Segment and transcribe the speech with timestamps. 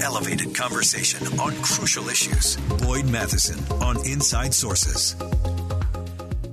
[0.00, 2.56] elevated conversation on crucial issues.
[2.82, 5.16] Boyd Matheson on Inside Sources.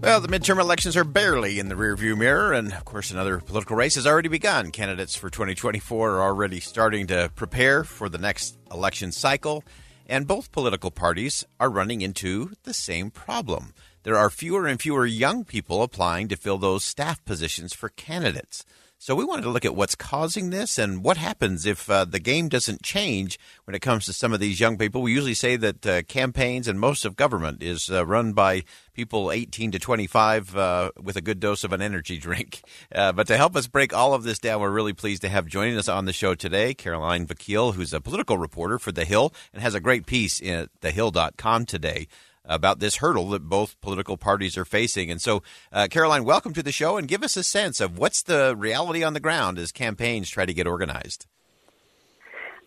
[0.01, 3.75] Well, the midterm elections are barely in the rearview mirror, and of course, another political
[3.75, 4.71] race has already begun.
[4.71, 9.63] Candidates for 2024 are already starting to prepare for the next election cycle,
[10.07, 13.75] and both political parties are running into the same problem.
[14.01, 18.65] There are fewer and fewer young people applying to fill those staff positions for candidates.
[19.03, 22.19] So we wanted to look at what's causing this and what happens if uh, the
[22.19, 25.01] game doesn't change when it comes to some of these young people.
[25.01, 29.31] We usually say that uh, campaigns and most of government is uh, run by people
[29.31, 32.61] 18 to 25 uh, with a good dose of an energy drink.
[32.93, 35.47] Uh, but to help us break all of this down, we're really pleased to have
[35.47, 39.33] joining us on the show today Caroline Vakil, who's a political reporter for The Hill
[39.51, 42.07] and has a great piece at thehill.com today
[42.45, 45.11] about this hurdle that both political parties are facing.
[45.11, 48.23] And so, uh, Caroline, welcome to the show and give us a sense of what's
[48.23, 51.27] the reality on the ground as campaigns try to get organized.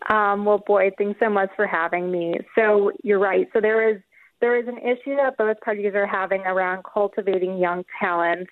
[0.09, 2.35] Um, well, boy, thanks so much for having me.
[2.55, 3.47] So you're right.
[3.53, 4.01] So there is
[4.41, 8.47] there is an issue that both parties are having around cultivating young talent.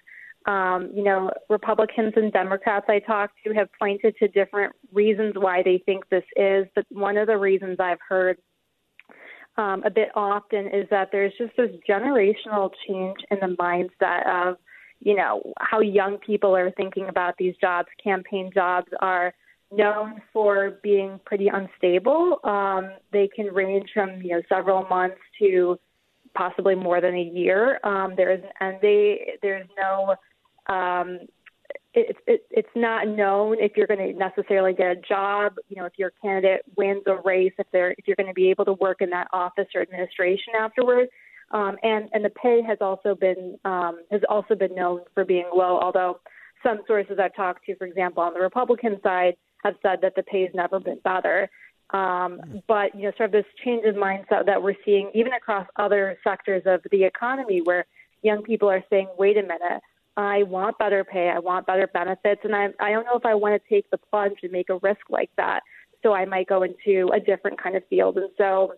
[0.45, 5.61] Um, you know, Republicans and Democrats I talked to have pointed to different reasons why
[5.63, 8.37] they think this is, but one of the reasons I've heard
[9.57, 14.57] um, a bit often is that there's just this generational change in the mindset of,
[14.99, 17.87] you know, how young people are thinking about these jobs.
[18.03, 19.33] Campaign jobs are
[19.71, 22.39] known for being pretty unstable.
[22.43, 25.79] Um, they can range from, you know, several months to
[26.35, 27.79] possibly more than a year.
[27.83, 30.15] Um, there's and they there's no
[30.73, 31.19] um,
[31.93, 35.53] it's it, it's not known if you're going to necessarily get a job.
[35.69, 38.49] You know, if your candidate wins a race, if they're if you're going to be
[38.49, 41.11] able to work in that office or administration afterwards.
[41.51, 45.49] Um, and and the pay has also been um, has also been known for being
[45.55, 45.79] low.
[45.79, 46.19] Although
[46.63, 50.23] some sources I've talked to, for example, on the Republican side, have said that the
[50.23, 51.49] pay has never been better.
[51.91, 55.67] Um, but you know, sort of this change in mindset that we're seeing even across
[55.75, 57.85] other sectors of the economy, where
[58.23, 59.83] young people are saying, "Wait a minute."
[60.15, 63.33] I want better pay, I want better benefits, and I I don't know if I
[63.33, 65.61] want to take the plunge and make a risk like that.
[66.03, 68.17] So I might go into a different kind of field.
[68.17, 68.73] And so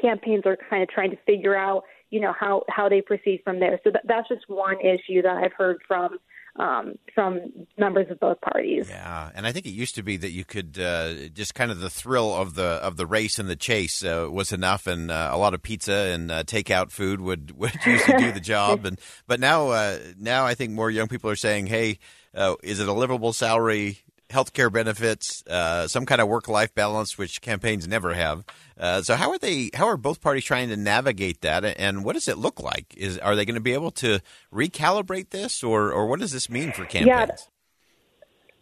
[0.00, 3.60] campaigns are kind of trying to figure out, you know, how how they proceed from
[3.60, 3.80] there.
[3.84, 6.18] So that, that's just one issue that I've heard from
[6.58, 8.88] um, from members of both parties.
[8.88, 11.80] Yeah, and I think it used to be that you could uh, just kind of
[11.80, 15.30] the thrill of the of the race and the chase uh, was enough, and uh,
[15.32, 18.84] a lot of pizza and uh, takeout food would would to do the job.
[18.84, 21.98] And but now uh, now I think more young people are saying, hey.
[22.34, 24.00] Uh, is it a livable salary?
[24.30, 28.44] Health care benefits, uh, some kind of work life balance, which campaigns never have.
[28.78, 29.70] Uh, so how are they?
[29.74, 31.64] How are both parties trying to navigate that?
[31.64, 32.94] And what does it look like?
[32.96, 34.20] Is are they going to be able to
[34.52, 37.48] recalibrate this, or or what does this mean for campaigns?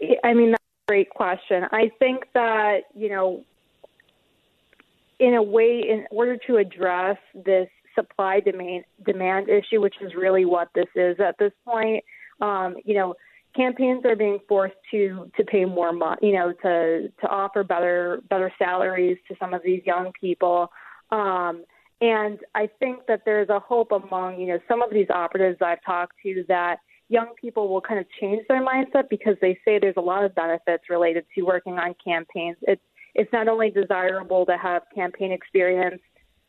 [0.00, 1.64] Yeah, I mean that's a great question.
[1.72, 3.44] I think that you know,
[5.18, 10.44] in a way, in order to address this supply demand demand issue, which is really
[10.44, 12.04] what this is at this point,
[12.40, 13.14] um, you know
[13.54, 18.20] campaigns are being forced to to pay more money, you know, to to offer better
[18.28, 20.70] better salaries to some of these young people.
[21.10, 21.64] Um,
[22.00, 25.82] and I think that there's a hope among you know some of these operatives I've
[25.84, 26.78] talked to that
[27.08, 30.34] young people will kind of change their mindset because they say there's a lot of
[30.34, 32.56] benefits related to working on campaigns.
[32.62, 32.82] It's
[33.14, 36.02] it's not only desirable to have campaign experience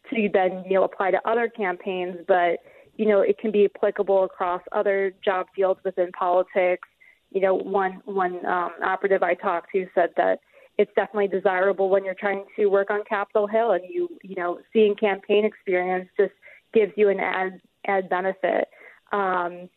[0.10, 2.58] to then you know apply to other campaigns, but
[2.96, 6.88] you know it can be applicable across other job fields within politics
[7.36, 10.40] you know, one one um, operative I talked to said that
[10.78, 14.60] it's definitely desirable when you're trying to work on Capitol Hill, and you you know,
[14.72, 16.32] seeing campaign experience just
[16.74, 18.70] gives you an add add benefit.
[19.12, 19.70] Um,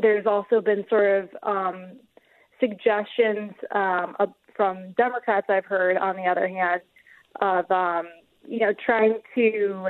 [0.00, 1.92] there's also been sort of um,
[2.60, 6.82] suggestions um, of, from Democrats I've heard, on the other hand,
[7.40, 8.08] of um,
[8.46, 9.88] you know trying to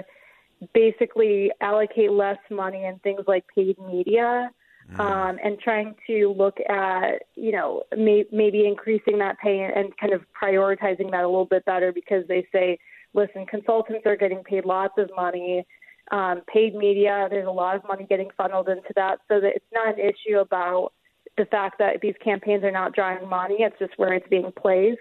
[0.73, 4.53] basically allocate less money in things like paid media
[4.93, 5.01] mm.
[5.01, 10.13] um, and trying to look at, you know, may, maybe increasing that pay and kind
[10.13, 12.79] of prioritizing that a little bit better because they say,
[13.15, 15.65] listen, consultants are getting paid lots of money.
[16.11, 19.65] Um, paid media, there's a lot of money getting funneled into that, so that it's
[19.73, 20.93] not an issue about
[21.39, 23.59] the fact that these campaigns are not drawing money.
[23.61, 24.99] It's just where it's being placed.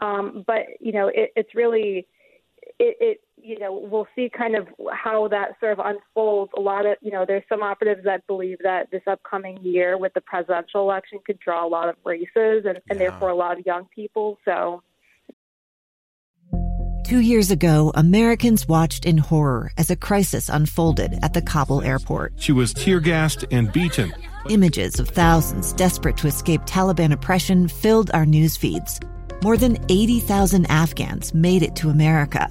[0.00, 2.06] Um, but you know, it, it's really
[2.78, 6.52] it, it you know we'll see kind of how that sort of unfolds.
[6.56, 10.14] A lot of you know there's some operatives that believe that this upcoming year with
[10.14, 13.08] the presidential election could draw a lot of races and, and yeah.
[13.10, 14.38] therefore a lot of young people.
[14.44, 14.82] So.
[17.04, 22.34] Two years ago, Americans watched in horror as a crisis unfolded at the Kabul airport.
[22.36, 24.12] She was tear gassed and beaten.
[24.50, 29.00] Images of thousands desperate to escape Taliban oppression filled our news feeds.
[29.42, 32.50] More than 80,000 Afghans made it to America.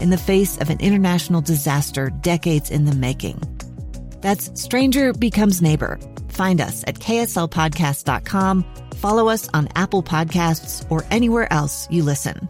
[0.00, 3.40] in the face of an international disaster decades in the making?
[4.20, 5.98] That's Stranger Becomes Neighbor.
[6.28, 8.64] Find us at kslpodcast.com.
[8.96, 12.48] Follow us on Apple Podcasts or anywhere else you listen.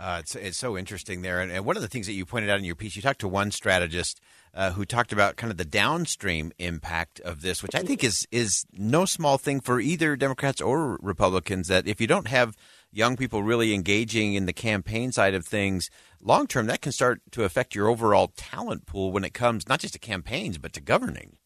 [0.00, 2.48] Uh, it's it's so interesting there, and, and, one of the things that you pointed
[2.48, 4.18] out in your piece, you talked to one strategist
[4.54, 8.26] uh, who talked about kind of the downstream impact of this, which I think is
[8.32, 11.68] is no small thing for either Democrats or Republicans.
[11.68, 12.56] That if you don't have
[12.92, 15.90] young people really engaging in the campaign side of things,
[16.20, 19.80] long term, that can start to affect your overall talent pool when it comes not
[19.80, 21.36] just to campaigns but to governing.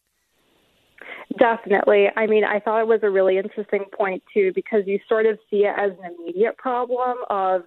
[1.37, 2.07] Definitely.
[2.15, 5.37] I mean, I thought it was a really interesting point too because you sort of
[5.49, 7.63] see it as an immediate problem of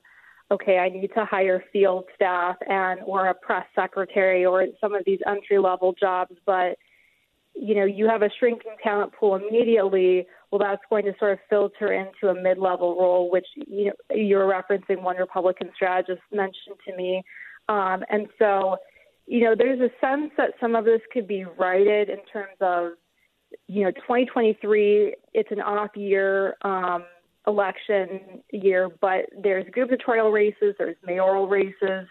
[0.50, 5.02] okay, I need to hire field staff and or a press secretary or some of
[5.04, 6.78] these entry level jobs, but
[7.60, 10.26] you know, you have a shrinking talent pool immediately.
[10.50, 14.46] Well, that's going to sort of filter into a mid-level role, which you know you're
[14.46, 15.02] referencing.
[15.02, 17.22] One Republican strategist mentioned to me,
[17.68, 18.76] um, and so
[19.26, 22.92] you know, there's a sense that some of this could be righted in terms of
[23.66, 25.14] you know, 2023.
[25.34, 26.56] It's an off year.
[26.62, 27.04] Um,
[27.46, 32.06] election year, but there's gubernatorial races, there's mayoral races,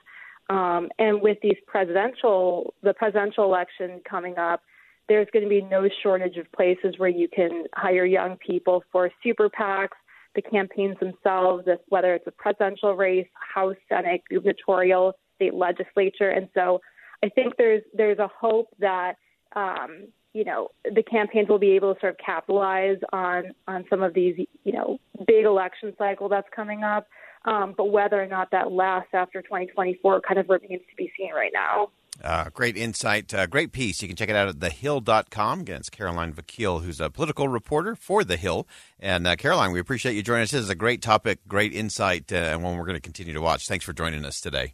[0.49, 4.61] um, and with these presidential, the presidential election coming up,
[5.09, 9.09] there's going to be no shortage of places where you can hire young people for
[9.23, 9.95] super PACs,
[10.35, 16.81] the campaigns themselves, whether it's a presidential race, House, Senate, gubernatorial, state legislature, and so
[17.23, 19.15] I think there's there's a hope that
[19.55, 24.03] um, you know the campaigns will be able to sort of capitalize on on some
[24.03, 27.07] of these you know big election cycle that's coming up.
[27.45, 31.33] Um, but whether or not that lasts after 2024 kind of remains to be seen
[31.33, 31.91] right now.
[32.23, 34.01] Uh, great insight, uh, great piece.
[34.01, 35.61] You can check it out at thehill.com.
[35.61, 38.67] Again, it's Caroline Vakil, who's a political reporter for The Hill.
[38.99, 40.51] And uh, Caroline, we appreciate you joining us.
[40.51, 43.41] This is a great topic, great insight, uh, and one we're going to continue to
[43.41, 43.67] watch.
[43.67, 44.73] Thanks for joining us today.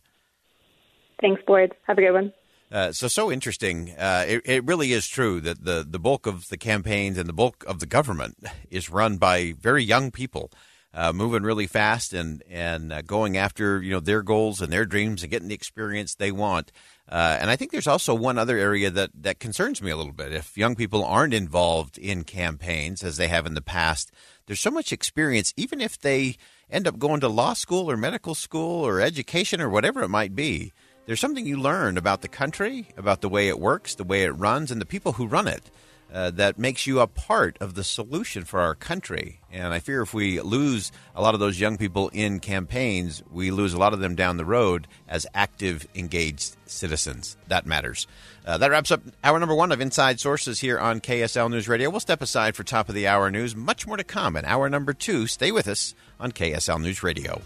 [1.22, 1.74] Thanks, Boyd.
[1.88, 2.34] Have a good one.
[2.72, 3.92] Uh, so so interesting.
[3.92, 7.34] Uh, it, it, really is true that the the bulk of the campaigns and the
[7.34, 8.36] bulk of the government
[8.72, 10.50] is run by very young people,
[10.94, 14.86] uh, moving really fast and and uh, going after you know their goals and their
[14.86, 16.72] dreams and getting the experience they want.
[17.10, 20.14] Uh, and I think there's also one other area that that concerns me a little
[20.14, 20.32] bit.
[20.32, 24.12] If young people aren't involved in campaigns as they have in the past,
[24.46, 26.36] there's so much experience, even if they
[26.70, 30.36] end up going to law school or medical school or education or whatever it might
[30.36, 30.72] be
[31.06, 34.32] there's something you learn about the country, about the way it works, the way it
[34.32, 35.70] runs, and the people who run it
[36.14, 39.40] uh, that makes you a part of the solution for our country.
[39.52, 43.50] And I fear if we lose a lot of those young people in campaigns, we
[43.50, 47.36] lose a lot of them down the road as active, engaged citizens.
[47.48, 48.06] That matters.
[48.46, 51.90] Uh, that wraps up hour number one of Inside Sources here on KSL News Radio.
[51.90, 53.56] We'll step aside for top of the hour news.
[53.56, 55.26] Much more to come in hour number two.
[55.26, 57.42] Stay with us on KSL News Radio.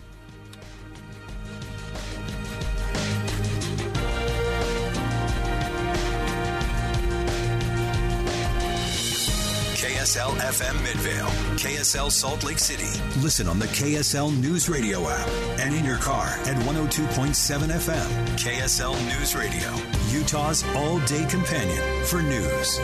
[9.78, 13.00] KSL FM Midvale, KSL Salt Lake City.
[13.22, 15.28] Listen on the KSL News Radio app
[15.60, 17.36] and in your car at 102.7
[17.69, 18.28] FM.
[18.40, 19.72] KSL News Radio,
[20.10, 22.80] Utah's all day companion for news.